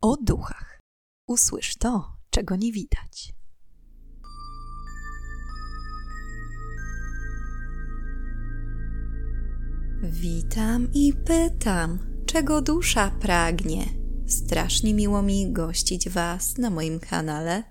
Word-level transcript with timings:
o 0.00 0.16
duchach. 0.16 0.80
Usłysz 1.26 1.76
to, 1.76 2.16
czego 2.30 2.56
nie 2.56 2.72
widać. 2.72 3.34
Witam 10.02 10.88
i 10.94 11.12
pytam, 11.12 11.98
czego 12.26 12.62
dusza 12.62 13.10
pragnie. 13.20 13.86
Strasznie 14.26 14.94
miło 14.94 15.22
mi 15.22 15.52
gościć 15.52 16.08
Was 16.08 16.58
na 16.58 16.70
moim 16.70 17.00
kanale. 17.00 17.64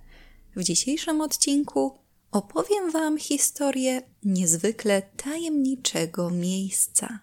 W 0.56 0.64
dzisiejszym 0.64 1.22
odcinku 1.22 2.00
opowiem 2.32 2.92
Wam 2.92 3.18
historię 3.18 4.02
niezwykle 4.24 5.02
tajemniczego 5.02 6.30
miejsca. 6.30 7.20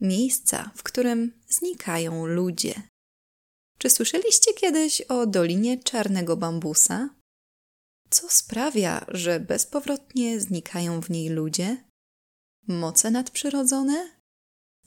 Miejsca, 0.00 0.70
w 0.74 0.82
którym 0.82 1.32
znikają 1.48 2.26
ludzie. 2.26 2.89
Czy 3.80 3.90
słyszeliście 3.90 4.54
kiedyś 4.54 5.00
o 5.00 5.26
Dolinie 5.26 5.78
Czarnego 5.78 6.36
Bambusa? 6.36 7.08
Co 8.10 8.28
sprawia, 8.28 9.04
że 9.08 9.40
bezpowrotnie 9.40 10.40
znikają 10.40 11.00
w 11.00 11.10
niej 11.10 11.28
ludzie? 11.28 11.76
Moce 12.68 13.10
nadprzyrodzone? 13.10 14.10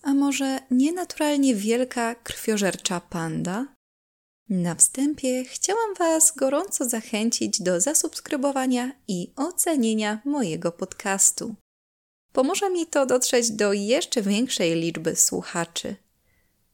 A 0.02 0.14
może 0.14 0.60
nienaturalnie 0.72 1.56
wielka 1.56 2.16
krwiożercza 2.16 3.00
panda? 3.00 3.76
Na 4.50 4.76
wstępie 4.76 5.46
chciałam 5.46 5.94
Was 6.00 6.34
gorąco 6.36 6.90
zachęcić 6.90 7.62
do 7.62 7.82
zasubskrybowania 7.82 8.92
i 9.08 9.34
ocenienia 9.36 10.22
mojego 10.26 10.72
podcastu. 10.72 11.56
Pomoże 12.34 12.70
mi 12.70 12.88
to 12.88 13.06
dotrzeć 13.06 13.52
do 13.52 13.74
jeszcze 13.74 14.22
większej 14.22 14.76
liczby 14.76 15.16
słuchaczy. 15.16 15.96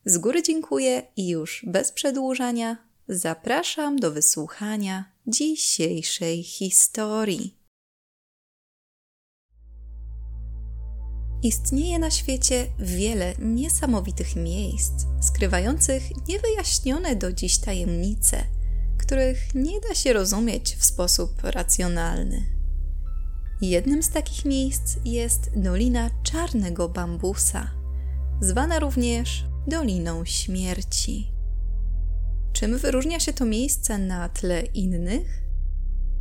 Z 0.06 0.18
góry 0.18 0.44
dziękuję 0.44 1.04
i 1.16 1.28
już 1.28 1.66
bez 1.68 1.92
przedłużania 1.92 2.78
zapraszam 3.08 4.00
do 4.00 4.12
wysłuchania 4.12 5.12
dzisiejszej 5.28 6.44
historii. 6.44 7.56
Istnieje 11.44 12.00
na 12.00 12.12
świecie 12.12 12.66
wiele 12.80 13.34
niesamowitych 13.40 14.36
miejsc, 14.36 14.94
skrywających 15.22 16.04
niewyjaśnione 16.28 17.16
do 17.16 17.34
dziś 17.34 17.58
tajemnice, 17.58 18.44
których 18.98 19.56
nie 19.56 19.80
da 19.82 19.96
się 19.96 20.14
rozumieć 20.14 20.76
w 20.76 20.86
sposób 20.86 21.32
racjonalny. 21.44 22.46
Jednym 23.62 24.04
z 24.04 24.10
takich 24.10 24.46
miejsc 24.46 24.96
jest 25.06 25.50
Dolina 25.56 26.10
Czarnego 26.24 26.90
Bambusa, 26.90 27.72
zwana 28.42 28.80
również 28.80 29.49
Doliną 29.68 30.26
Śmierci. 30.26 31.32
Czym 32.54 32.78
wyróżnia 32.78 33.20
się 33.20 33.34
to 33.34 33.46
miejsce 33.46 33.98
na 33.98 34.30
tle 34.30 34.62
innych? 34.62 35.42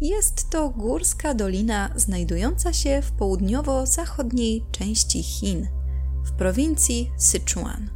Jest 0.00 0.50
to 0.50 0.70
górska 0.70 1.34
dolina 1.34 1.91
znajdująca 1.97 2.72
się 2.72 3.03
w 3.03 3.12
południowo-zachodniej 3.12 4.64
części 4.72 5.22
Chin, 5.22 5.69
w 6.25 6.33
prowincji 6.33 7.11
Sichuan. 7.19 7.91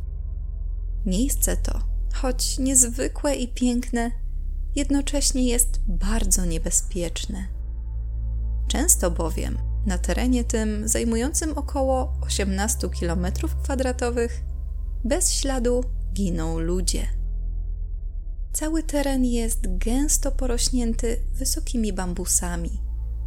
Miejsce 1.06 1.56
to, 1.56 1.80
choć 2.14 2.58
niezwykłe 2.58 3.34
i 3.34 3.48
piękne, 3.48 4.10
jednocześnie 4.76 5.44
jest 5.48 5.80
bardzo 5.88 6.44
niebezpieczne. 6.44 7.48
Często 8.68 9.10
bowiem 9.10 9.58
na 9.86 9.98
terenie 9.98 10.44
tym 10.44 10.88
zajmującym 10.88 11.58
około 11.58 12.14
18 12.20 12.88
km2 12.88 14.28
bez 15.04 15.32
śladu 15.32 15.84
giną 16.12 16.58
ludzie. 16.58 17.06
Cały 18.52 18.82
teren 18.82 19.24
jest 19.24 19.78
gęsto 19.78 20.32
porośnięty 20.32 21.22
wysokimi 21.34 21.92
bambusami, 21.92 22.80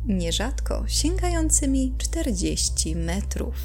nierzadko 0.05 0.83
sięgającymi 0.87 1.95
40 1.97 2.95
metrów. 2.95 3.55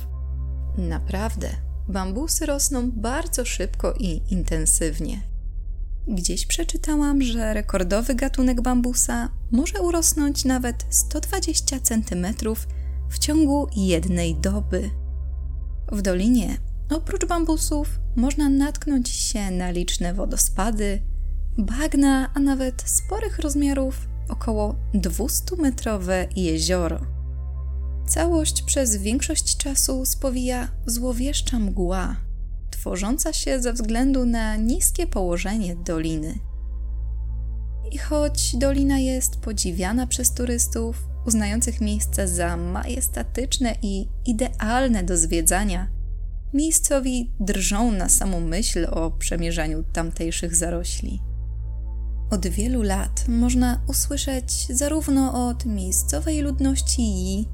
Naprawdę, 0.79 1.49
bambusy 1.89 2.47
rosną 2.47 2.91
bardzo 2.91 3.45
szybko 3.45 3.93
i 3.93 4.23
intensywnie. 4.33 5.21
Gdzieś 6.09 6.47
przeczytałam, 6.47 7.23
że 7.23 7.55
rekordowy 7.55 8.15
gatunek 8.15 8.61
bambusa 8.61 9.29
może 9.51 9.81
urosnąć 9.81 10.45
nawet 10.45 10.87
120 10.91 11.81
cm 11.81 12.27
w 13.09 13.19
ciągu 13.19 13.67
jednej 13.77 14.35
doby. 14.35 14.91
W 15.93 16.03
dolinie, 16.03 16.59
oprócz 16.91 17.27
bambusów, 17.27 18.01
można 18.17 18.49
natknąć 18.49 19.09
się 19.09 19.51
na 19.51 19.71
liczne 19.71 20.15
wodospady, 20.15 21.03
bagna, 21.59 22.31
a 22.35 22.41
nawet 22.41 22.83
sporych 22.87 23.39
rozmiarów 23.39 24.09
około 24.29 24.75
200-metrowe 24.95 26.27
jezioro. 26.37 27.01
Całość 28.07 28.63
przez 28.63 28.97
większość 28.97 29.57
czasu 29.57 30.07
spowija 30.07 30.69
złowieszcza 30.87 31.59
mgła, 31.59 32.17
tworząca 32.71 33.33
się 33.33 33.61
ze 33.61 33.73
względu 33.73 34.27
na 34.27 34.57
niskie 34.57 35.07
położenie 35.07 35.77
doliny. 35.77 36.39
I 37.93 37.99
choć 37.99 38.57
dolina 38.57 38.99
jest 38.99 39.37
podziwiana 39.37 40.07
przez 40.07 40.35
turystów, 40.35 41.09
uznających 41.27 41.81
miejsce 41.81 42.29
za 42.29 42.57
majestatyczne 42.57 43.75
i 43.83 44.09
idealne 44.27 45.03
do 45.03 45.17
zwiedzania, 45.17 45.89
miejscowi 46.55 47.33
drżą 47.41 47.93
na 47.93 48.09
samą 48.09 48.41
myśl 48.41 48.87
o 48.91 49.11
przemierzaniu 49.11 49.85
tamtejszych 49.93 50.57
zarośli. 50.57 51.21
Od 52.31 52.47
wielu 52.47 52.83
lat 52.83 53.25
można 53.29 53.81
usłyszeć 53.87 54.77
zarówno 54.77 55.49
od 55.49 55.67
miejscowej 55.67 56.41
ludności 56.41 57.03
Yi, 57.03 57.49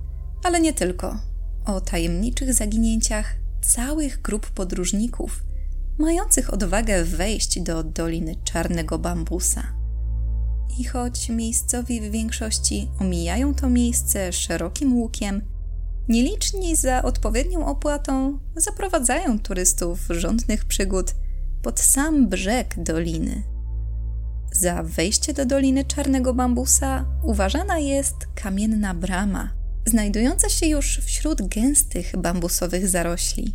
ale 0.44 0.60
nie 0.60 0.72
tylko, 0.72 1.18
o 1.64 1.80
tajemniczych 1.80 2.54
zaginięciach 2.54 3.36
całych 3.60 4.22
grup 4.22 4.50
podróżników, 4.50 5.42
mających 5.98 6.54
odwagę 6.54 7.04
wejść 7.04 7.60
do 7.60 7.84
Doliny 7.84 8.34
Czarnego 8.44 8.98
Bambusa. 8.98 9.62
I 10.78 10.84
choć 10.84 11.28
miejscowi 11.28 12.00
w 12.00 12.10
większości 12.10 12.90
omijają 13.00 13.54
to 13.54 13.70
miejsce 13.70 14.32
szerokim 14.32 14.96
łukiem, 14.96 15.42
nieliczni 16.08 16.76
za 16.76 17.02
odpowiednią 17.02 17.66
opłatą 17.66 18.38
zaprowadzają 18.56 19.38
turystów 19.38 20.06
rządnych 20.10 20.64
przygód 20.64 21.14
pod 21.62 21.80
sam 21.80 22.28
brzeg 22.28 22.74
doliny. 22.78 23.42
Za 24.52 24.82
wejście 24.82 25.34
do 25.34 25.46
Doliny 25.46 25.84
Czarnego 25.84 26.34
Bambusa 26.34 27.04
uważana 27.22 27.78
jest 27.78 28.14
kamienna 28.34 28.94
brama, 28.94 29.52
znajdująca 29.86 30.48
się 30.48 30.66
już 30.66 30.98
wśród 30.98 31.48
gęstych 31.48 32.12
bambusowych 32.18 32.88
zarośli, 32.88 33.54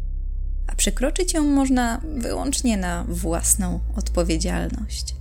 a 0.67 0.75
przekroczyć 0.75 1.33
ją 1.33 1.43
można 1.43 2.01
wyłącznie 2.17 2.77
na 2.77 3.05
własną 3.09 3.79
odpowiedzialność. 3.95 5.20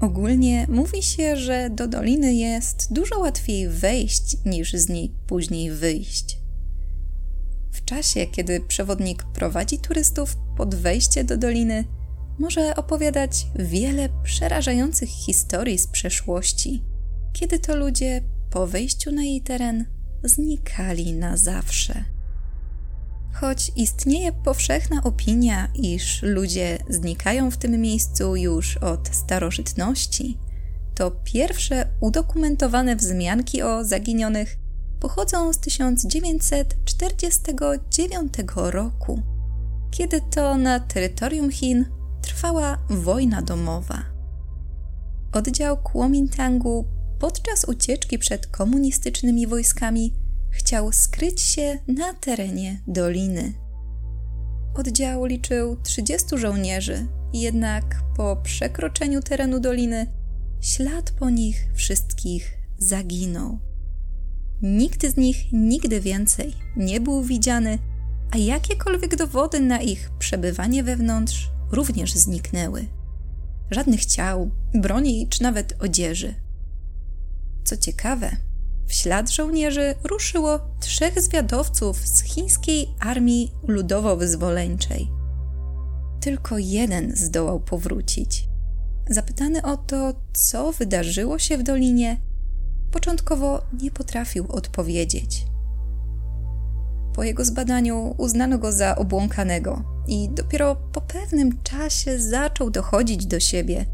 Ogólnie 0.00 0.66
mówi 0.70 1.02
się, 1.02 1.36
że 1.36 1.70
do 1.70 1.88
doliny 1.88 2.34
jest 2.34 2.92
dużo 2.92 3.18
łatwiej 3.18 3.68
wejść 3.68 4.36
niż 4.44 4.72
z 4.72 4.88
niej 4.88 5.14
później 5.26 5.70
wyjść. 5.70 6.38
W 7.72 7.84
czasie, 7.84 8.26
kiedy 8.26 8.60
przewodnik 8.60 9.24
prowadzi 9.24 9.78
turystów 9.78 10.36
pod 10.56 10.74
wejście 10.74 11.24
do 11.24 11.36
doliny, 11.36 11.84
może 12.38 12.76
opowiadać 12.76 13.46
wiele 13.54 14.08
przerażających 14.22 15.08
historii 15.08 15.78
z 15.78 15.86
przeszłości, 15.86 16.82
kiedy 17.32 17.58
to 17.58 17.76
ludzie 17.76 18.22
po 18.50 18.66
wejściu 18.66 19.12
na 19.12 19.22
jej 19.22 19.40
teren 19.40 19.84
znikali 20.24 21.12
na 21.12 21.36
zawsze. 21.36 22.04
Choć 23.32 23.72
istnieje 23.76 24.32
powszechna 24.32 25.02
opinia, 25.04 25.68
iż 25.74 26.22
ludzie 26.22 26.78
znikają 26.88 27.50
w 27.50 27.56
tym 27.56 27.80
miejscu 27.80 28.36
już 28.36 28.76
od 28.76 29.08
starożytności, 29.12 30.38
to 30.94 31.10
pierwsze 31.24 31.86
udokumentowane 32.00 32.96
wzmianki 32.96 33.62
o 33.62 33.84
zaginionych 33.84 34.58
pochodzą 35.00 35.52
z 35.52 35.58
1949 35.58 38.34
roku, 38.54 39.22
kiedy 39.90 40.20
to 40.30 40.56
na 40.56 40.80
terytorium 40.80 41.50
Chin 41.50 41.86
trwała 42.22 42.78
wojna 42.90 43.42
domowa. 43.42 44.02
Oddział 45.32 45.76
Kuomintangu 45.76 46.84
podczas 47.18 47.64
ucieczki 47.64 48.18
przed 48.18 48.46
komunistycznymi 48.46 49.46
wojskami 49.46 50.12
chciał 50.50 50.92
skryć 50.92 51.40
się 51.40 51.78
na 51.88 52.14
terenie 52.14 52.80
doliny. 52.86 53.52
Oddział 54.74 55.24
liczył 55.24 55.76
30 55.82 56.38
żołnierzy, 56.38 57.06
jednak 57.32 58.02
po 58.16 58.36
przekroczeniu 58.36 59.22
terenu 59.22 59.60
doliny 59.60 60.06
ślad 60.60 61.10
po 61.10 61.30
nich 61.30 61.66
wszystkich 61.74 62.58
zaginął. 62.78 63.58
Nikt 64.62 65.06
z 65.06 65.16
nich 65.16 65.52
nigdy 65.52 66.00
więcej 66.00 66.54
nie 66.76 67.00
był 67.00 67.22
widziany, 67.22 67.78
a 68.30 68.38
jakiekolwiek 68.38 69.16
dowody 69.16 69.60
na 69.60 69.80
ich 69.80 70.10
przebywanie 70.18 70.82
wewnątrz 70.82 71.50
również 71.72 72.14
zniknęły. 72.14 72.86
żadnych 73.70 74.06
ciał, 74.06 74.50
broni 74.74 75.28
czy 75.28 75.42
nawet 75.42 75.82
odzieży. 75.82 76.34
Co 77.64 77.76
ciekawe, 77.76 78.36
w 78.86 78.92
ślad 78.92 79.30
żołnierzy 79.30 79.94
ruszyło 80.04 80.58
trzech 80.80 81.22
zwiadowców 81.22 82.08
z 82.08 82.22
chińskiej 82.22 82.94
armii 83.00 83.52
ludowo-wyzwoleńczej. 83.68 85.08
Tylko 86.20 86.58
jeden 86.58 87.16
zdołał 87.16 87.60
powrócić. 87.60 88.48
Zapytany 89.10 89.62
o 89.62 89.76
to, 89.76 90.14
co 90.32 90.72
wydarzyło 90.72 91.38
się 91.38 91.58
w 91.58 91.62
dolinie, 91.62 92.20
początkowo 92.90 93.62
nie 93.82 93.90
potrafił 93.90 94.46
odpowiedzieć. 94.48 95.46
Po 97.14 97.24
jego 97.24 97.44
zbadaniu 97.44 98.14
uznano 98.18 98.58
go 98.58 98.72
za 98.72 98.96
obłąkanego 98.96 99.82
i 100.06 100.28
dopiero 100.28 100.76
po 100.76 101.00
pewnym 101.00 101.62
czasie 101.62 102.18
zaczął 102.18 102.70
dochodzić 102.70 103.26
do 103.26 103.40
siebie 103.40 103.86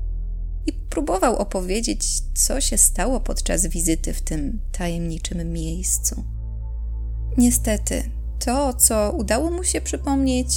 próbował 0.96 1.36
opowiedzieć, 1.36 2.20
co 2.34 2.60
się 2.60 2.78
stało 2.78 3.20
podczas 3.20 3.66
wizyty 3.66 4.12
w 4.12 4.22
tym 4.22 4.60
tajemniczym 4.72 5.52
miejscu. 5.52 6.24
Niestety, 7.36 8.10
to, 8.44 8.74
co 8.74 9.12
udało 9.18 9.50
mu 9.50 9.64
się 9.64 9.80
przypomnieć, 9.80 10.48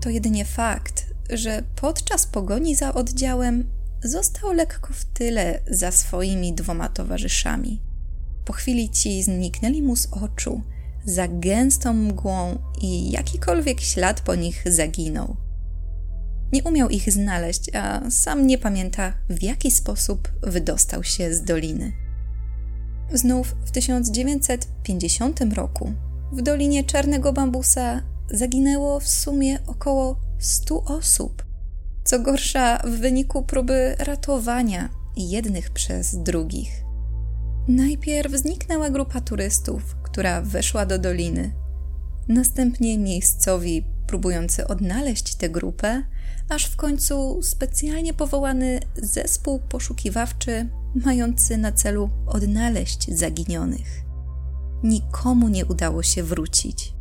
to 0.00 0.10
jedynie 0.10 0.44
fakt, 0.44 1.06
że 1.30 1.62
podczas 1.76 2.26
pogoni 2.26 2.74
za 2.74 2.94
oddziałem 2.94 3.70
został 4.04 4.52
lekko 4.52 4.92
w 4.92 5.04
tyle 5.04 5.60
za 5.70 5.90
swoimi 5.90 6.52
dwoma 6.52 6.88
towarzyszami. 6.88 7.80
Po 8.44 8.52
chwili 8.52 8.90
ci 8.90 9.22
zniknęli 9.22 9.82
mu 9.82 9.96
z 9.96 10.06
oczu 10.06 10.62
za 11.04 11.28
gęstą 11.28 11.92
mgłą 11.92 12.58
i 12.80 13.10
jakikolwiek 13.10 13.80
ślad 13.80 14.20
po 14.20 14.34
nich 14.34 14.64
zaginął. 14.66 15.43
Nie 16.54 16.62
umiał 16.62 16.88
ich 16.88 17.12
znaleźć, 17.12 17.74
a 17.74 18.10
sam 18.10 18.46
nie 18.46 18.58
pamięta, 18.58 19.12
w 19.30 19.42
jaki 19.42 19.70
sposób 19.70 20.32
wydostał 20.42 21.04
się 21.04 21.34
z 21.34 21.42
doliny. 21.42 21.92
Znów 23.12 23.54
w 23.64 23.70
1950 23.70 25.40
roku 25.54 25.92
w 26.32 26.42
Dolinie 26.42 26.84
Czarnego 26.84 27.32
Bambusa 27.32 28.02
zaginęło 28.30 29.00
w 29.00 29.08
sumie 29.08 29.58
około 29.66 30.20
100 30.38 30.84
osób. 30.84 31.44
Co 32.04 32.18
gorsza, 32.18 32.78
w 32.78 32.90
wyniku 32.90 33.42
próby 33.42 33.96
ratowania 33.98 34.88
jednych 35.16 35.70
przez 35.70 36.16
drugich. 36.16 36.84
Najpierw 37.68 38.32
zniknęła 38.32 38.90
grupa 38.90 39.20
turystów, 39.20 39.96
która 40.02 40.42
weszła 40.42 40.86
do 40.86 40.98
doliny. 40.98 41.52
Następnie 42.28 42.98
miejscowi, 42.98 43.84
próbujący 44.06 44.66
odnaleźć 44.66 45.34
tę 45.34 45.48
grupę, 45.48 46.02
aż 46.48 46.66
w 46.66 46.76
końcu 46.76 47.42
specjalnie 47.42 48.14
powołany 48.14 48.80
zespół 48.96 49.58
poszukiwawczy, 49.58 50.68
mający 50.94 51.56
na 51.56 51.72
celu 51.72 52.10
odnaleźć 52.26 53.10
zaginionych. 53.10 54.04
Nikomu 54.82 55.48
nie 55.48 55.66
udało 55.66 56.02
się 56.02 56.22
wrócić. 56.22 56.94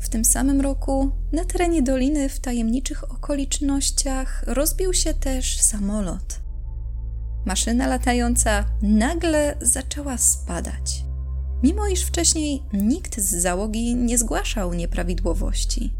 W 0.00 0.08
tym 0.08 0.24
samym 0.24 0.60
roku 0.60 1.10
na 1.32 1.44
terenie 1.44 1.82
doliny 1.82 2.28
w 2.28 2.40
tajemniczych 2.40 3.10
okolicznościach 3.10 4.44
rozbił 4.46 4.92
się 4.92 5.14
też 5.14 5.60
samolot. 5.60 6.40
Maszyna 7.44 7.86
latająca 7.86 8.64
nagle 8.82 9.56
zaczęła 9.60 10.18
spadać, 10.18 11.04
mimo 11.62 11.88
iż 11.88 12.02
wcześniej 12.02 12.62
nikt 12.72 13.20
z 13.20 13.34
załogi 13.34 13.94
nie 13.94 14.18
zgłaszał 14.18 14.74
nieprawidłowości. 14.74 15.94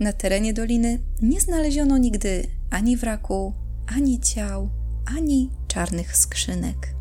Na 0.00 0.12
terenie 0.12 0.54
doliny 0.54 0.98
nie 1.22 1.40
znaleziono 1.40 1.98
nigdy 1.98 2.46
ani 2.70 2.96
wraku, 2.96 3.52
ani 3.96 4.20
ciał, 4.20 4.70
ani 5.16 5.50
czarnych 5.68 6.16
skrzynek. 6.16 6.94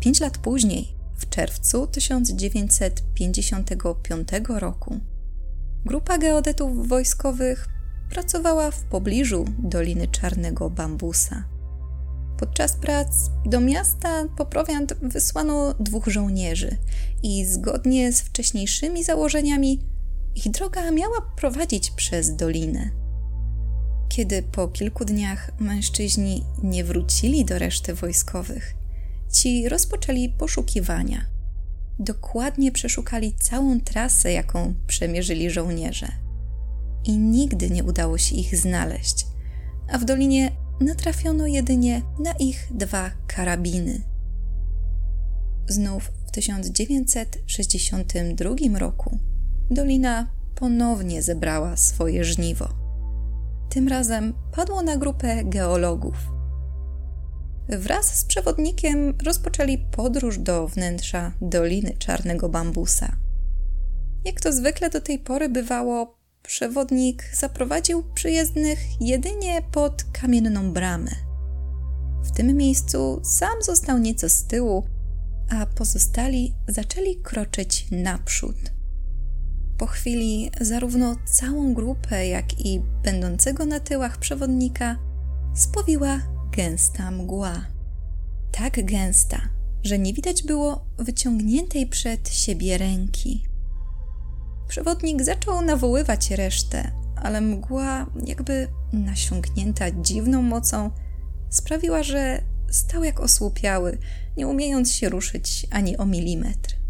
Pięć 0.00 0.20
lat 0.20 0.38
później, 0.38 0.88
w 1.16 1.28
czerwcu 1.28 1.86
1955 1.86 4.28
roku, 4.48 5.00
grupa 5.84 6.18
geodetów 6.18 6.88
wojskowych 6.88 7.68
pracowała 8.10 8.70
w 8.70 8.84
pobliżu 8.84 9.44
Doliny 9.58 10.08
Czarnego 10.08 10.70
Bambusa. 10.70 11.44
Podczas 12.38 12.76
prac 12.76 13.30
do 13.46 13.60
miasta 13.60 14.24
po 14.36 14.46
prowiant 14.46 14.94
wysłano 15.02 15.74
dwóch 15.80 16.06
żołnierzy 16.06 16.76
i 17.22 17.46
zgodnie 17.46 18.12
z 18.12 18.20
wcześniejszymi 18.20 19.04
założeniami 19.04 19.91
ich 20.34 20.50
droga 20.50 20.90
miała 20.90 21.20
prowadzić 21.36 21.90
przez 21.90 22.36
dolinę. 22.36 22.90
Kiedy 24.08 24.42
po 24.42 24.68
kilku 24.68 25.04
dniach 25.04 25.60
mężczyźni 25.60 26.44
nie 26.62 26.84
wrócili 26.84 27.44
do 27.44 27.58
reszty 27.58 27.94
wojskowych, 27.94 28.74
ci 29.32 29.68
rozpoczęli 29.68 30.28
poszukiwania. 30.28 31.24
Dokładnie 31.98 32.72
przeszukali 32.72 33.34
całą 33.34 33.80
trasę, 33.80 34.32
jaką 34.32 34.74
przemierzyli 34.86 35.50
żołnierze. 35.50 36.08
I 37.04 37.18
nigdy 37.18 37.70
nie 37.70 37.84
udało 37.84 38.18
się 38.18 38.36
ich 38.36 38.56
znaleźć, 38.56 39.26
a 39.92 39.98
w 39.98 40.04
dolinie 40.04 40.52
natrafiono 40.80 41.46
jedynie 41.46 42.02
na 42.24 42.32
ich 42.32 42.68
dwa 42.70 43.10
karabiny. 43.26 44.02
Znów 45.68 46.12
w 46.26 46.30
1962 46.30 48.78
roku 48.78 49.18
dolina 49.74 50.26
ponownie 50.54 51.22
zebrała 51.22 51.76
swoje 51.76 52.24
żniwo. 52.24 52.68
Tym 53.68 53.88
razem 53.88 54.34
padło 54.56 54.82
na 54.82 54.96
grupę 54.96 55.44
geologów. 55.44 56.14
Wraz 57.68 58.18
z 58.18 58.24
przewodnikiem 58.24 59.14
rozpoczęli 59.24 59.78
podróż 59.78 60.38
do 60.38 60.68
wnętrza 60.68 61.32
Doliny 61.40 61.94
Czarnego 61.98 62.48
Bambusa. 62.48 63.16
Jak 64.24 64.40
to 64.40 64.52
zwykle 64.52 64.90
do 64.90 65.00
tej 65.00 65.18
pory 65.18 65.48
bywało, 65.48 66.18
przewodnik 66.42 67.24
zaprowadził 67.34 68.02
przyjezdnych 68.14 68.78
jedynie 69.00 69.62
pod 69.72 70.04
kamienną 70.04 70.72
bramę. 70.72 71.10
W 72.22 72.30
tym 72.30 72.56
miejscu 72.56 73.20
sam 73.24 73.62
został 73.62 73.98
nieco 73.98 74.28
z 74.28 74.44
tyłu, 74.44 74.86
a 75.50 75.66
pozostali 75.66 76.54
zaczęli 76.68 77.16
kroczyć 77.16 77.86
naprzód. 77.90 78.56
Po 79.82 79.86
chwili 79.86 80.50
zarówno 80.60 81.16
całą 81.24 81.74
grupę, 81.74 82.26
jak 82.26 82.60
i 82.60 82.80
będącego 83.02 83.66
na 83.66 83.80
tyłach 83.80 84.18
przewodnika 84.18 84.96
spowiła 85.54 86.18
gęsta 86.56 87.10
mgła. 87.10 87.66
Tak 88.52 88.84
gęsta, 88.84 89.40
że 89.84 89.98
nie 89.98 90.14
widać 90.14 90.42
było 90.42 90.84
wyciągniętej 90.98 91.86
przed 91.86 92.28
siebie 92.28 92.78
ręki. 92.78 93.44
Przewodnik 94.68 95.22
zaczął 95.22 95.62
nawoływać 95.62 96.30
resztę, 96.30 96.90
ale 97.16 97.40
mgła, 97.40 98.06
jakby 98.26 98.68
nasiąknięta 98.92 99.90
dziwną 99.90 100.42
mocą, 100.42 100.90
sprawiła, 101.50 102.02
że 102.02 102.42
stał 102.70 103.04
jak 103.04 103.20
osłupiały, 103.20 103.98
nie 104.36 104.46
umiejąc 104.46 104.92
się 104.92 105.08
ruszyć 105.08 105.66
ani 105.70 105.96
o 105.96 106.06
milimetr. 106.06 106.81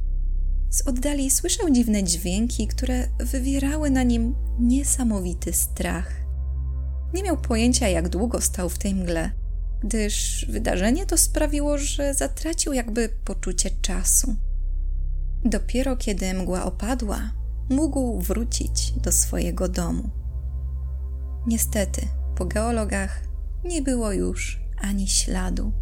Z 0.73 0.83
oddali 0.87 1.31
słyszał 1.31 1.71
dziwne 1.71 2.05
dźwięki, 2.05 2.67
które 2.67 3.09
wywierały 3.19 3.91
na 3.91 4.03
nim 4.03 4.35
niesamowity 4.59 5.53
strach. 5.53 6.13
Nie 7.15 7.23
miał 7.23 7.37
pojęcia, 7.37 7.89
jak 7.89 8.09
długo 8.09 8.41
stał 8.41 8.69
w 8.69 8.79
tej 8.79 8.95
mgle, 8.95 9.31
gdyż 9.81 10.47
wydarzenie 10.49 11.07
to 11.07 11.19
sprawiło, 11.19 11.79
że 11.79 12.15
zatracił 12.15 12.73
jakby 12.73 13.09
poczucie 13.25 13.71
czasu. 13.83 14.37
Dopiero 15.45 15.97
kiedy 15.97 16.35
mgła 16.35 16.65
opadła, 16.65 17.33
mógł 17.71 18.21
wrócić 18.21 18.93
do 18.93 19.13
swojego 19.13 19.69
domu. 19.69 20.11
Niestety, 21.47 22.09
po 22.37 22.45
geologach 22.45 23.21
nie 23.65 23.83
było 23.83 24.13
już 24.13 24.61
ani 24.81 25.09
śladu. 25.09 25.73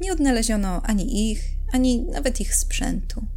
Nie 0.00 0.12
odnaleziono 0.12 0.82
ani 0.82 1.30
ich, 1.30 1.44
ani 1.72 2.02
nawet 2.02 2.40
ich 2.40 2.54
sprzętu. 2.54 3.33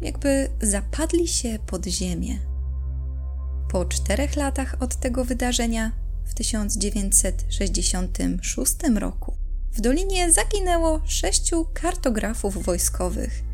Jakby 0.00 0.48
zapadli 0.62 1.28
się 1.28 1.58
pod 1.66 1.86
ziemię. 1.86 2.38
Po 3.70 3.84
czterech 3.84 4.36
latach 4.36 4.76
od 4.80 4.96
tego 4.96 5.24
wydarzenia, 5.24 5.92
w 6.24 6.34
1966 6.34 8.74
roku, 8.98 9.36
w 9.72 9.80
dolinie 9.80 10.32
zaginęło 10.32 11.00
sześciu 11.04 11.66
kartografów 11.74 12.64
wojskowych 12.64 13.44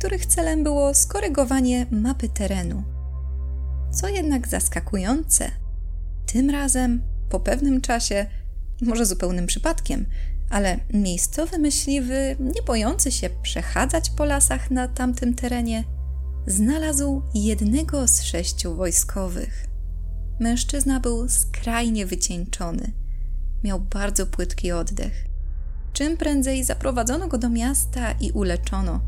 których 0.00 0.26
celem 0.26 0.64
było 0.64 0.94
skorygowanie 0.94 1.86
mapy 1.90 2.28
terenu. 2.28 2.82
Co 3.92 4.08
jednak 4.08 4.48
zaskakujące, 4.48 5.50
tym 6.26 6.50
razem, 6.50 7.02
po 7.28 7.40
pewnym 7.40 7.80
czasie, 7.80 8.26
może 8.82 9.06
zupełnym 9.06 9.46
przypadkiem, 9.46 10.06
ale 10.50 10.80
miejscowy 10.92 11.58
myśliwy, 11.58 12.36
nie 12.40 12.62
bojący 12.62 13.12
się 13.12 13.30
przechadzać 13.42 14.10
po 14.10 14.24
lasach 14.24 14.70
na 14.70 14.88
tamtym 14.88 15.34
terenie, 15.34 15.84
znalazł 16.46 17.22
jednego 17.34 18.08
z 18.08 18.22
sześciu 18.22 18.74
wojskowych. 18.76 19.66
Mężczyzna 20.40 21.00
był 21.00 21.28
skrajnie 21.28 22.06
wycieńczony. 22.06 22.92
Miał 23.64 23.80
bardzo 23.80 24.26
płytki 24.26 24.72
oddech. 24.72 25.24
Czym 25.92 26.16
prędzej 26.16 26.64
zaprowadzono 26.64 27.28
go 27.28 27.38
do 27.38 27.48
miasta 27.48 28.12
i 28.12 28.30
uleczono, 28.30 29.00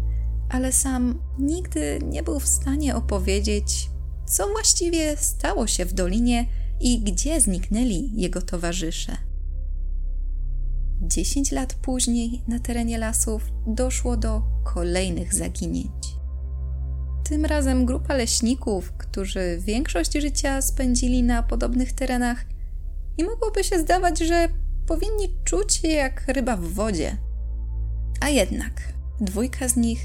ale 0.50 0.72
sam 0.72 1.22
nigdy 1.38 1.98
nie 2.06 2.22
był 2.22 2.40
w 2.40 2.48
stanie 2.48 2.96
opowiedzieć, 2.96 3.90
co 4.26 4.48
właściwie 4.48 5.16
stało 5.16 5.66
się 5.66 5.84
w 5.84 5.92
dolinie 5.92 6.46
i 6.80 7.00
gdzie 7.00 7.40
zniknęli 7.40 8.10
jego 8.14 8.42
towarzysze. 8.42 9.31
Dziesięć 11.02 11.52
lat 11.52 11.74
później 11.74 12.42
na 12.48 12.58
terenie 12.58 12.98
lasów 12.98 13.42
doszło 13.66 14.16
do 14.16 14.42
kolejnych 14.64 15.34
zaginięć. 15.34 16.16
Tym 17.24 17.44
razem 17.44 17.86
grupa 17.86 18.14
leśników, 18.14 18.92
którzy 18.92 19.58
większość 19.60 20.12
życia 20.12 20.62
spędzili 20.62 21.22
na 21.22 21.42
podobnych 21.42 21.92
terenach, 21.92 22.44
i 23.18 23.24
mogłoby 23.24 23.64
się 23.64 23.78
zdawać, 23.78 24.18
że 24.18 24.48
powinni 24.86 25.28
czuć 25.44 25.74
się 25.74 25.88
jak 25.88 26.28
ryba 26.28 26.56
w 26.56 26.64
wodzie. 26.64 27.16
A 28.20 28.28
jednak 28.28 28.92
dwójka 29.20 29.68
z 29.68 29.76
nich 29.76 30.00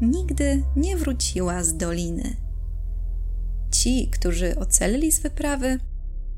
nigdy 0.00 0.62
nie 0.76 0.96
wróciła 0.96 1.64
z 1.64 1.76
doliny. 1.76 2.36
Ci, 3.70 4.08
którzy 4.12 4.58
ocalili 4.58 5.12
z 5.12 5.20
wyprawy, 5.20 5.78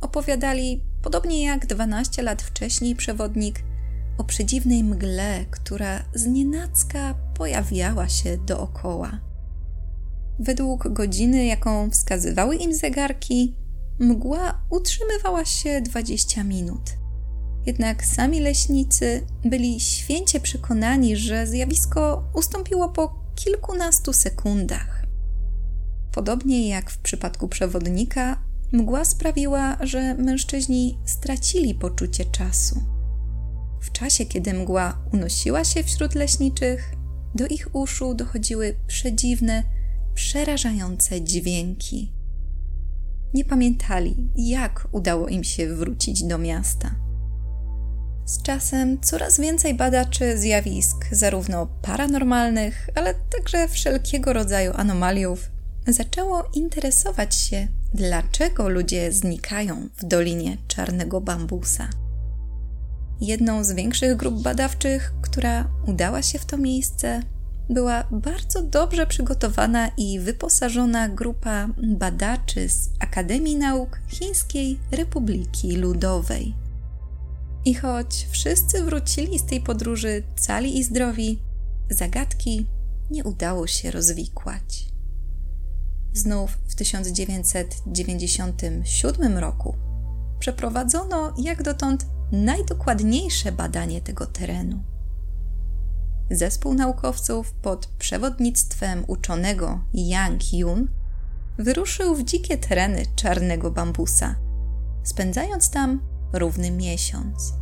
opowiadali, 0.01 0.85
podobnie 1.03 1.45
jak 1.45 1.67
12 1.67 2.23
lat 2.23 2.43
wcześniej 2.43 2.97
przewodnik, 2.97 3.65
o 4.23 4.25
przedziwnej 4.25 4.85
mgle, 4.85 5.45
która 5.51 6.05
znienacka 6.15 7.15
pojawiała 7.35 8.09
się 8.09 8.37
dookoła. 8.37 9.21
Według 10.39 10.89
godziny, 10.89 11.47
jaką 11.47 11.91
wskazywały 11.91 12.57
im 12.57 12.75
zegarki, 12.75 13.57
mgła 13.99 14.63
utrzymywała 14.71 15.45
się 15.45 15.81
20 15.81 16.45
minut. 16.45 16.91
Jednak 17.67 18.05
sami 18.05 18.41
leśnicy 18.41 19.27
byli 19.45 19.81
święcie 19.81 20.41
przekonani, 20.41 21.17
że 21.17 21.47
zjawisko 21.47 22.25
ustąpiło 22.35 22.89
po 22.89 23.15
kilkunastu 23.35 24.13
sekundach. 24.13 25.07
Podobnie 26.13 26.69
jak 26.69 26.91
w 26.91 26.99
przypadku 26.99 27.49
przewodnika, 27.49 28.43
mgła 28.73 29.05
sprawiła, 29.05 29.77
że 29.81 30.15
mężczyźni 30.15 30.99
stracili 31.05 31.75
poczucie 31.75 32.25
czasu. 32.25 33.02
W 33.83 33.93
czasie, 33.93 34.27
kiedy 34.27 34.55
mgła 34.55 34.99
unosiła 35.13 35.65
się 35.65 35.85
wśród 35.85 36.15
leśniczych, 36.15 36.95
do 37.35 37.47
ich 37.47 37.75
uszu 37.75 38.15
dochodziły 38.15 38.77
przedziwne, 38.87 39.63
przerażające 40.15 41.21
dźwięki. 41.21 42.13
Nie 43.35 43.45
pamiętali, 43.45 44.29
jak 44.37 44.89
udało 44.93 45.29
im 45.29 45.45
się 45.45 45.75
wrócić 45.75 46.23
do 46.25 46.39
miasta. 46.39 46.95
Z 48.25 48.43
czasem 48.43 49.01
coraz 49.01 49.41
więcej 49.41 49.75
badaczy 49.75 50.39
zjawisk, 50.39 51.07
zarówno 51.13 51.67
paranormalnych, 51.67 52.89
ale 52.95 53.15
także 53.15 53.69
wszelkiego 53.69 54.33
rodzaju 54.33 54.73
anomaliów, 54.75 55.51
zaczęło 55.89 56.51
interesować 56.55 57.35
się, 57.35 57.69
dlaczego 57.95 58.69
ludzie 58.69 59.13
znikają 59.13 59.89
w 59.97 60.05
Dolinie 60.05 60.57
Czarnego 60.69 61.21
Bambusa. 61.21 62.02
Jedną 63.23 63.65
z 63.65 63.73
większych 63.73 64.17
grup 64.17 64.43
badawczych, 64.43 65.15
która 65.23 65.69
udała 65.87 66.23
się 66.23 66.39
w 66.39 66.45
to 66.45 66.59
miejsce, 66.59 67.23
była 67.71 68.05
bardzo 68.11 68.63
dobrze 68.63 69.07
przygotowana 69.07 69.89
i 69.97 70.21
wyposażona 70.21 71.09
grupa 71.09 71.69
badaczy 71.83 72.69
z 72.69 72.91
Akademii 73.01 73.57
Nauk 73.57 74.01
Chińskiej 74.09 74.79
Republiki 74.91 75.77
Ludowej. 75.77 76.55
I 77.65 77.75
choć 77.75 78.27
wszyscy 78.31 78.85
wrócili 78.85 79.39
z 79.39 79.47
tej 79.47 79.61
podróży 79.61 80.23
cali 80.37 80.79
i 80.79 80.85
zdrowi, 80.85 81.39
zagadki 81.91 82.67
nie 83.11 83.25
udało 83.25 83.67
się 83.67 83.91
rozwikłać. 83.91 84.87
Znów 86.13 86.59
w 86.69 86.75
1997 86.75 89.39
roku 89.39 89.77
przeprowadzono 90.39 91.35
jak 91.39 91.63
dotąd 91.63 92.07
najdokładniejsze 92.33 93.53
badanie 93.53 94.01
tego 94.01 94.27
terenu. 94.27 94.85
Zespół 96.31 96.75
naukowców 96.75 97.53
pod 97.53 97.87
przewodnictwem 97.87 99.05
uczonego 99.07 99.81
Yang 99.95 100.53
Yun 100.53 100.89
wyruszył 101.59 102.15
w 102.15 102.25
dzikie 102.25 102.59
tereny 102.59 103.03
czarnego 103.17 103.71
bambusa, 103.71 104.35
spędzając 105.03 105.71
tam 105.71 106.01
równy 106.33 106.71
miesiąc. 106.71 107.53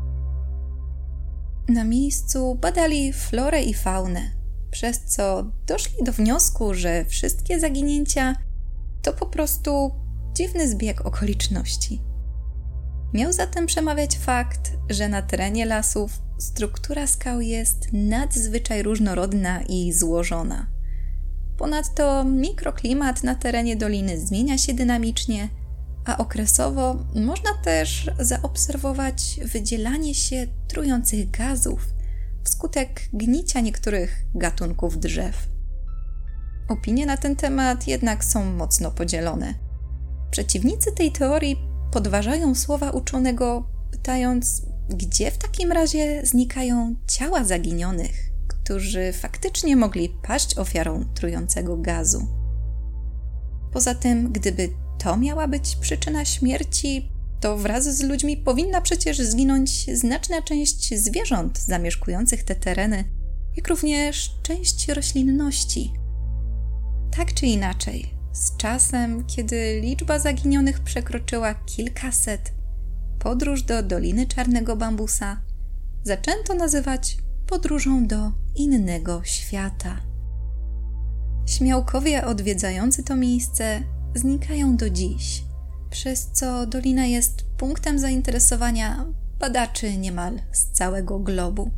Na 1.68 1.84
miejscu 1.84 2.54
badali 2.54 3.12
florę 3.12 3.62
i 3.62 3.74
faunę, 3.74 4.30
przez 4.70 5.00
co 5.04 5.52
doszli 5.66 6.04
do 6.04 6.12
wniosku, 6.12 6.74
że 6.74 7.04
wszystkie 7.04 7.60
zaginięcia 7.60 8.36
to 9.02 9.12
po 9.12 9.26
prostu 9.26 9.90
dziwny 10.34 10.68
zbieg 10.68 11.06
okoliczności. 11.06 12.09
Miał 13.12 13.32
zatem 13.32 13.66
przemawiać 13.66 14.18
fakt, 14.18 14.72
że 14.90 15.08
na 15.08 15.22
terenie 15.22 15.66
lasów 15.66 16.22
struktura 16.38 17.06
skał 17.06 17.40
jest 17.40 17.92
nadzwyczaj 17.92 18.82
różnorodna 18.82 19.62
i 19.62 19.92
złożona. 19.92 20.66
Ponadto 21.58 22.24
mikroklimat 22.24 23.22
na 23.22 23.34
terenie 23.34 23.76
doliny 23.76 24.20
zmienia 24.20 24.58
się 24.58 24.74
dynamicznie, 24.74 25.48
a 26.04 26.18
okresowo 26.18 26.96
można 27.14 27.54
też 27.64 28.10
zaobserwować 28.18 29.40
wydzielanie 29.44 30.14
się 30.14 30.46
trujących 30.68 31.30
gazów 31.30 31.88
wskutek 32.44 33.00
gnicia 33.12 33.60
niektórych 33.60 34.24
gatunków 34.34 35.00
drzew. 35.00 35.48
Opinie 36.68 37.06
na 37.06 37.16
ten 37.16 37.36
temat 37.36 37.88
jednak 37.88 38.24
są 38.24 38.44
mocno 38.44 38.90
podzielone. 38.90 39.54
Przeciwnicy 40.30 40.92
tej 40.92 41.12
teorii 41.12 41.69
podważają 41.92 42.54
słowa 42.54 42.90
uczonego, 42.90 43.68
pytając, 43.90 44.62
gdzie 44.88 45.30
w 45.30 45.38
takim 45.38 45.72
razie 45.72 46.26
znikają 46.26 46.94
ciała 47.06 47.44
zaginionych, 47.44 48.30
którzy 48.48 49.12
faktycznie 49.12 49.76
mogli 49.76 50.08
paść 50.08 50.58
ofiarą 50.58 51.04
trującego 51.14 51.76
gazu. 51.76 52.26
Poza 53.72 53.94
tym, 53.94 54.32
gdyby 54.32 54.68
to 54.98 55.16
miała 55.16 55.48
być 55.48 55.76
przyczyna 55.76 56.24
śmierci, 56.24 57.08
to 57.40 57.56
wraz 57.56 57.96
z 57.96 58.02
ludźmi 58.02 58.36
powinna 58.36 58.80
przecież 58.80 59.18
zginąć 59.18 59.86
znaczna 59.98 60.42
część 60.42 60.98
zwierząt 60.98 61.58
zamieszkujących 61.58 62.44
te 62.44 62.54
tereny, 62.54 63.04
jak 63.56 63.68
również 63.68 64.34
część 64.42 64.88
roślinności. 64.88 65.92
Tak 67.16 67.34
czy 67.34 67.46
inaczej, 67.46 68.19
z 68.32 68.56
czasem, 68.56 69.24
kiedy 69.26 69.80
liczba 69.80 70.18
zaginionych 70.18 70.80
przekroczyła 70.80 71.54
kilkaset, 71.54 72.52
podróż 73.18 73.62
do 73.62 73.82
Doliny 73.82 74.26
Czarnego 74.26 74.76
Bambusa 74.76 75.40
zaczęto 76.04 76.54
nazywać 76.54 77.18
podróżą 77.46 78.06
do 78.06 78.32
innego 78.54 79.20
świata. 79.24 80.00
Śmiałkowie 81.46 82.26
odwiedzający 82.26 83.02
to 83.02 83.16
miejsce 83.16 83.82
znikają 84.14 84.76
do 84.76 84.90
dziś, 84.90 85.42
przez 85.90 86.30
co 86.32 86.66
dolina 86.66 87.06
jest 87.06 87.44
punktem 87.56 87.98
zainteresowania 87.98 89.06
badaczy 89.38 89.96
niemal 89.96 90.40
z 90.52 90.70
całego 90.70 91.18
globu. 91.18 91.70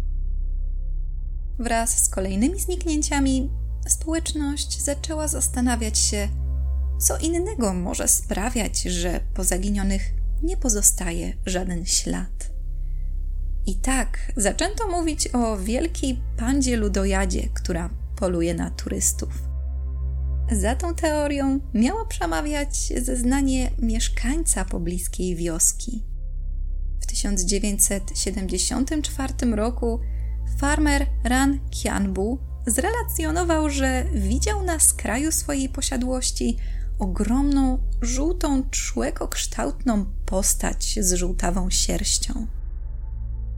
Wraz 1.59 2.05
z 2.05 2.09
kolejnymi 2.09 2.61
zniknięciami 2.61 3.51
społeczność 3.89 4.83
zaczęła 4.83 5.29
zastanawiać 5.29 5.99
się, 5.99 6.29
co 7.03 7.19
innego 7.19 7.75
może 7.75 8.09
sprawiać, 8.09 8.83
że 8.83 9.21
po 9.35 9.45
zaginionych 9.45 10.03
nie 10.43 10.57
pozostaje 10.57 11.33
żaden 11.47 11.87
ślad. 11.87 12.51
I 13.67 13.75
tak 13.75 14.33
zaczęto 14.37 14.89
mówić 14.89 15.29
o 15.35 15.57
wielkiej 15.57 16.23
pandzie 16.37 16.77
ludojadzie, 16.77 17.49
która 17.55 17.91
poluje 18.17 18.55
na 18.55 18.71
turystów. 18.71 19.43
Za 20.53 20.77
tą 20.77 20.95
teorią 20.95 21.61
miało 21.75 22.07
przemawiać 22.07 22.93
zeznanie 23.03 23.71
mieszkańca 23.79 24.65
pobliskiej 24.65 25.37
wioski. 25.37 26.05
W 27.01 27.07
1974 27.07 29.35
roku 29.57 30.01
farmer 30.59 31.07
Ran 31.25 31.59
Kianbu 31.71 32.39
zrelacjonował, 32.67 33.71
że 33.71 34.05
widział 34.15 34.63
na 34.63 34.79
skraju 34.79 35.33
swojej 35.33 35.69
posiadłości 35.69 36.57
ogromną, 37.03 37.79
żółtą, 38.03 38.63
człekokształtną 38.71 40.05
postać 40.27 40.99
z 41.01 41.13
żółtawą 41.13 41.71
sierścią. 41.71 42.47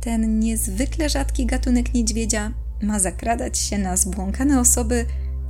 Ten 0.00 0.38
niezwykle 0.38 1.08
rzadki 1.08 1.46
gatunek 1.46 1.94
niedźwiedzia 1.94 2.52
ma 2.82 2.98
zakradać 2.98 3.58
się 3.58 3.78
na 3.78 3.96
zbłąkane 3.96 4.60
osoby 4.60 5.06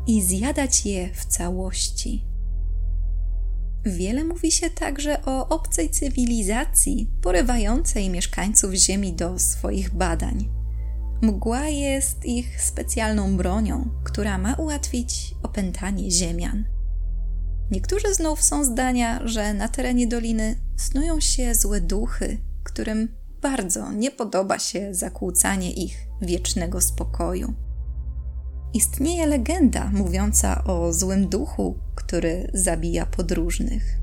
i 0.07 0.23
zjadać 0.23 0.87
je 0.87 1.15
w 1.15 1.25
całości. 1.25 2.25
wiele 3.85 4.25
mówi 4.25 4.53
się 4.53 4.71
także 4.71 5.25
o 5.25 5.49
obcej 5.49 5.91
cywilizacji 5.91 7.11
porywającej 7.23 8.11
mieszkańców 8.11 8.73
Ziemi 8.75 9.13
do 9.13 9.39
swoich 9.39 9.95
badań. 9.95 10.49
Mgła 11.23 11.69
jest 11.69 12.25
ich 12.25 12.63
specjalną 12.63 13.37
bronią, 13.37 13.91
która 14.05 14.39
ma 14.39 14.55
ułatwić 14.55 15.35
opętanie 15.43 16.11
Ziemian. 16.11 16.74
Niektórzy 17.71 18.15
znów 18.15 18.43
są 18.43 18.65
zdania, 18.65 19.21
że 19.25 19.55
na 19.55 19.69
terenie 19.69 20.07
doliny 20.07 20.57
snują 20.77 21.21
się 21.21 21.55
złe 21.55 21.81
duchy, 21.81 22.39
którym 22.63 23.09
bardzo 23.43 23.93
nie 23.93 24.11
podoba 24.11 24.59
się 24.59 24.95
zakłócanie 24.95 25.73
ich 25.73 25.99
wiecznego 26.23 26.81
spokoju. 26.81 27.55
Istnieje 28.75 29.27
legenda 29.27 29.91
mówiąca 29.93 30.65
o 30.65 30.93
złym 30.93 31.29
duchu, 31.29 31.79
który 31.95 32.51
zabija 32.55 33.07
podróżnych. 33.07 33.99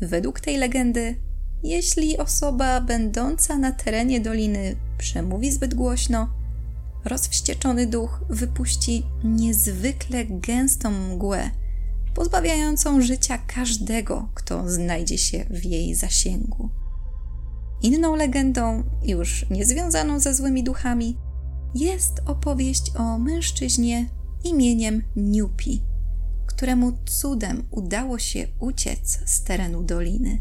Według 0.00 0.40
tej 0.40 0.56
legendy, 0.56 1.16
jeśli 1.62 2.18
osoba 2.18 2.80
będąca 2.80 3.58
na 3.58 3.72
terenie 3.72 4.20
doliny 4.20 4.76
przemówi 4.98 5.52
zbyt 5.52 5.74
głośno, 5.74 6.28
rozwścieczony 7.04 7.86
duch 7.86 8.20
wypuści 8.28 9.06
niezwykle 9.24 10.24
gęstą 10.24 10.90
mgłę, 10.90 11.50
pozbawiającą 12.14 13.00
życia 13.00 13.38
każdego, 13.38 14.28
kto 14.34 14.70
znajdzie 14.70 15.18
się 15.18 15.44
w 15.50 15.64
jej 15.64 15.94
zasięgu. 15.94 16.68
Inną 17.82 18.16
legendą, 18.16 18.84
już 19.02 19.50
niezwiązaną 19.50 20.20
ze 20.20 20.34
złymi 20.34 20.64
duchami, 20.64 21.16
jest 21.74 22.20
opowieść 22.26 22.96
o 22.96 23.18
mężczyźnie 23.18 24.06
imieniem 24.44 25.02
Niupi, 25.16 25.82
któremu 26.46 26.92
cudem 27.06 27.66
udało 27.70 28.18
się 28.18 28.46
uciec 28.58 29.20
z 29.26 29.42
terenu 29.42 29.82
doliny. 29.82 30.38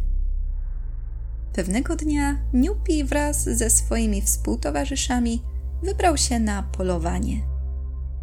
Pewnego 1.54 1.96
dnia 1.96 2.40
Niupi 2.54 3.04
wraz 3.04 3.44
ze 3.44 3.70
swoimi 3.70 4.22
współtowarzyszami 4.22 5.44
wybrał 5.84 6.18
się 6.18 6.40
na 6.40 6.64
polowanie. 6.64 7.42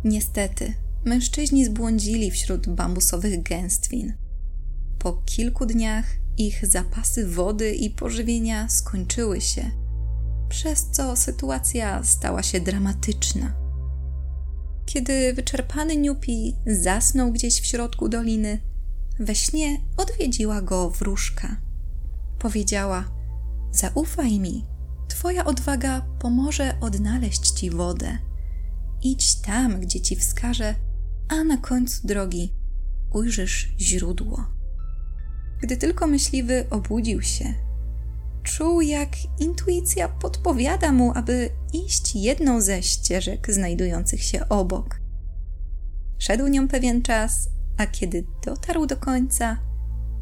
Niestety, 0.04 0.74
mężczyźni 1.06 1.64
zbłądzili 1.64 2.30
wśród 2.30 2.68
bambusowych 2.68 3.42
gęstwin. 3.42 4.14
Po 4.98 5.12
kilku 5.12 5.66
dniach 5.66 6.04
ich 6.38 6.66
zapasy 6.66 7.26
wody 7.26 7.74
i 7.74 7.90
pożywienia 7.90 8.68
skończyły 8.68 9.40
się, 9.40 9.70
przez 10.48 10.90
co 10.90 11.16
sytuacja 11.16 12.04
stała 12.04 12.42
się 12.42 12.60
dramatyczna. 12.60 13.54
Kiedy 14.86 15.34
wyczerpany 15.34 15.96
Niupi 15.96 16.56
zasnął 16.66 17.32
gdzieś 17.32 17.60
w 17.60 17.66
środku 17.66 18.08
doliny, 18.08 18.58
we 19.18 19.34
śnie 19.34 19.80
odwiedziła 19.96 20.62
go 20.62 20.90
wróżka. 20.90 21.56
Powiedziała: 22.38 23.04
Zaufaj 23.72 24.40
mi, 24.40 24.64
Twoja 25.08 25.44
odwaga 25.44 26.00
pomoże 26.18 26.74
odnaleźć 26.80 27.50
ci 27.50 27.70
wodę. 27.70 28.18
Idź 29.02 29.34
tam, 29.40 29.80
gdzie 29.80 30.00
ci 30.00 30.16
wskaże, 30.16 30.74
a 31.28 31.44
na 31.44 31.56
końcu 31.56 32.06
drogi 32.06 32.52
ujrzysz 33.12 33.74
źródło. 33.80 34.46
Gdy 35.60 35.76
tylko 35.76 36.06
myśliwy 36.06 36.66
obudził 36.70 37.22
się, 37.22 37.54
czuł, 38.42 38.80
jak 38.80 39.08
intuicja 39.40 40.08
podpowiada 40.08 40.92
mu, 40.92 41.12
aby 41.14 41.50
iść 41.72 42.16
jedną 42.16 42.60
ze 42.60 42.82
ścieżek 42.82 43.52
znajdujących 43.52 44.22
się 44.22 44.48
obok. 44.48 45.00
Szedł 46.18 46.46
nią 46.46 46.68
pewien 46.68 47.02
czas, 47.02 47.48
a 47.76 47.86
kiedy 47.86 48.24
dotarł 48.44 48.86
do 48.86 48.96
końca, 48.96 49.58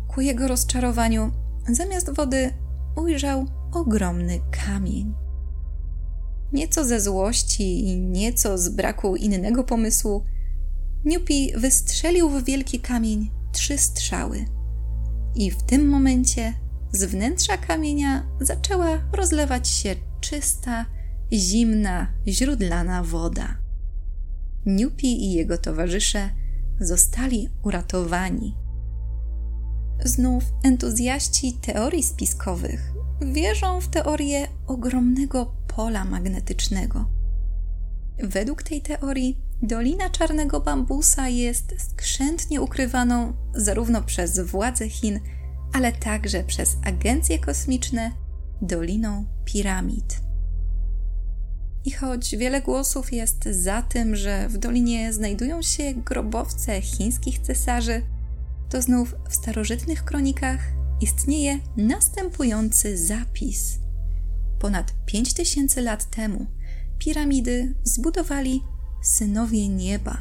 ku 0.08 0.20
jego 0.20 0.48
rozczarowaniu, 0.48 1.32
zamiast 1.68 2.14
wody 2.14 2.50
ujrzał 2.96 3.46
ogromny 3.72 4.40
kamień. 4.50 5.14
Nieco 6.52 6.84
ze 6.84 7.00
złości 7.00 7.88
i 7.88 8.00
nieco 8.00 8.58
z 8.58 8.68
braku 8.68 9.16
innego 9.16 9.64
pomysłu, 9.64 10.24
Niupi 11.04 11.52
wystrzelił 11.56 12.30
w 12.30 12.44
wielki 12.44 12.80
kamień 12.80 13.30
trzy 13.52 13.78
strzały. 13.78 14.44
I 15.34 15.50
w 15.50 15.62
tym 15.62 15.88
momencie 15.88 16.54
z 16.92 17.04
wnętrza 17.04 17.56
kamienia 17.56 18.26
zaczęła 18.40 18.98
rozlewać 19.12 19.68
się 19.68 19.96
czysta, 20.20 20.86
zimna, 21.32 22.06
źródlana 22.28 23.02
woda. 23.02 23.56
Niupi 24.66 25.24
i 25.24 25.32
jego 25.32 25.58
towarzysze 25.58 26.30
zostali 26.80 27.48
uratowani. 27.62 28.56
Znów 30.04 30.44
entuzjaści 30.62 31.52
teorii 31.52 32.02
spiskowych 32.02 32.92
wierzą 33.20 33.80
w 33.80 33.88
teorię 33.88 34.48
ogromnego 34.66 35.54
pola 35.76 36.04
magnetycznego. 36.04 37.04
Według 38.18 38.62
tej 38.62 38.82
teorii 38.82 39.43
Dolina 39.62 40.10
Czarnego 40.10 40.60
Bambusa 40.60 41.28
jest 41.28 41.74
skrzętnie 41.78 42.60
ukrywaną 42.60 43.32
zarówno 43.54 44.02
przez 44.02 44.40
władze 44.40 44.88
Chin, 44.88 45.20
ale 45.72 45.92
także 45.92 46.44
przez 46.44 46.76
agencje 46.84 47.38
kosmiczne 47.38 48.12
Doliną 48.62 49.26
Piramid. 49.44 50.20
I 51.84 51.90
choć 51.90 52.36
wiele 52.36 52.62
głosów 52.62 53.12
jest 53.12 53.44
za 53.44 53.82
tym, 53.82 54.16
że 54.16 54.48
w 54.48 54.58
dolinie 54.58 55.12
znajdują 55.12 55.62
się 55.62 55.94
grobowce 55.94 56.80
chińskich 56.80 57.38
cesarzy, 57.38 58.02
to 58.70 58.82
znów 58.82 59.14
w 59.28 59.34
starożytnych 59.34 60.04
kronikach 60.04 60.60
istnieje 61.00 61.58
następujący 61.76 62.98
zapis. 62.98 63.78
Ponad 64.58 64.94
5000 65.06 65.80
lat 65.80 66.10
temu 66.10 66.46
piramidy 66.98 67.74
zbudowali 67.84 68.62
synowie 69.04 69.68
nieba, 69.68 70.18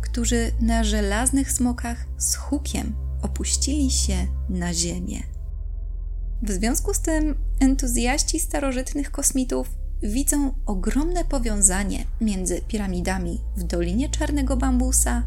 którzy 0.00 0.52
na 0.60 0.84
żelaznych 0.84 1.52
smokach 1.52 2.06
z 2.18 2.34
hukiem 2.34 2.94
opuścili 3.22 3.90
się 3.90 4.26
na 4.48 4.74
ziemię. 4.74 5.22
W 6.42 6.50
związku 6.50 6.94
z 6.94 7.00
tym 7.00 7.34
entuzjaści 7.60 8.40
starożytnych 8.40 9.10
kosmitów 9.10 9.70
widzą 10.02 10.54
ogromne 10.66 11.24
powiązanie 11.24 12.04
między 12.20 12.60
piramidami 12.60 13.40
w 13.56 13.62
Dolinie 13.64 14.08
Czarnego 14.08 14.56
Bambusa, 14.56 15.22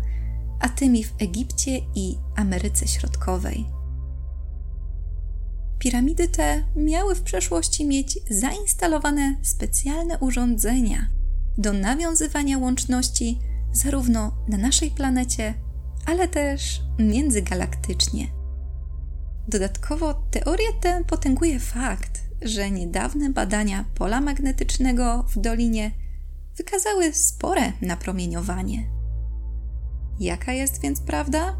a 0.59 0.69
tymi 0.69 1.03
w 1.03 1.13
Egipcie 1.19 1.77
i 1.95 2.17
Ameryce 2.35 2.87
Środkowej. 2.87 3.65
Piramidy 5.79 6.27
te 6.27 6.63
miały 6.75 7.15
w 7.15 7.21
przeszłości 7.21 7.85
mieć 7.85 8.19
zainstalowane 8.29 9.35
specjalne 9.41 10.19
urządzenia 10.19 11.16
do 11.57 11.73
nawiązywania 11.73 12.57
łączności 12.57 13.39
zarówno 13.73 14.31
na 14.47 14.57
naszej 14.57 14.91
planecie, 14.91 15.53
ale 16.05 16.27
też 16.27 16.81
międzygalaktycznie. 16.99 18.27
Dodatkowo 19.47 20.13
teorię 20.13 20.73
tę 20.81 21.03
potęguje 21.07 21.59
fakt, 21.59 22.21
że 22.41 22.71
niedawne 22.71 23.29
badania 23.29 23.85
pola 23.95 24.21
magnetycznego 24.21 25.23
w 25.23 25.39
dolinie 25.39 25.91
wykazały 26.57 27.13
spore 27.13 27.73
napromieniowanie. 27.81 28.89
Jaka 30.19 30.53
jest 30.53 30.81
więc 30.81 31.01
prawda? 31.01 31.57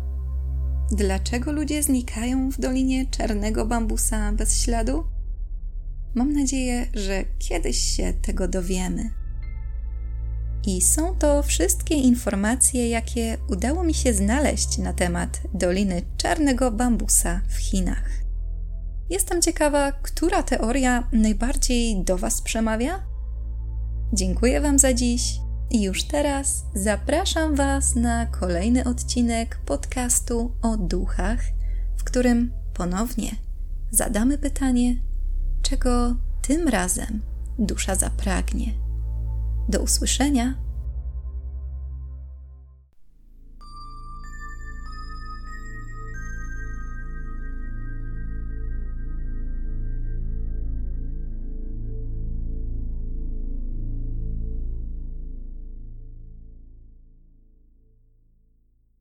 Dlaczego 0.91 1.51
ludzie 1.51 1.83
znikają 1.83 2.51
w 2.51 2.59
dolinie 2.59 3.05
czarnego 3.05 3.65
bambusa 3.65 4.31
bez 4.31 4.61
śladu? 4.63 5.03
Mam 6.15 6.33
nadzieję, 6.33 6.87
że 6.93 7.23
kiedyś 7.39 7.77
się 7.77 8.13
tego 8.13 8.47
dowiemy. 8.47 9.09
I 10.65 10.81
są 10.81 11.15
to 11.15 11.43
wszystkie 11.43 11.95
informacje, 11.95 12.89
jakie 12.89 13.37
udało 13.49 13.83
mi 13.83 13.93
się 13.93 14.13
znaleźć 14.13 14.77
na 14.77 14.93
temat 14.93 15.41
Doliny 15.53 16.01
Czarnego 16.17 16.71
Bambusa 16.71 17.41
w 17.47 17.57
Chinach. 17.57 18.09
Jestem 19.09 19.41
ciekawa, 19.41 19.91
która 19.91 20.43
teoria 20.43 21.07
najbardziej 21.11 22.03
do 22.03 22.17
Was 22.17 22.41
przemawia? 22.41 23.03
Dziękuję 24.13 24.61
Wam 24.61 24.79
za 24.79 24.93
dziś 24.93 25.39
i 25.71 25.83
już 25.83 26.03
teraz 26.03 26.65
zapraszam 26.73 27.55
Was 27.55 27.95
na 27.95 28.25
kolejny 28.25 28.83
odcinek 28.83 29.59
podcastu 29.65 30.51
o 30.61 30.77
duchach, 30.77 31.39
w 31.97 32.03
którym 32.03 32.51
ponownie 32.73 33.31
zadamy 33.91 34.37
pytanie, 34.37 34.95
czego 35.61 36.15
tym 36.41 36.67
razem 36.67 37.21
dusza 37.59 37.95
zapragnie. 37.95 38.86
Do 39.69 39.79
usłyszenia 39.79 40.53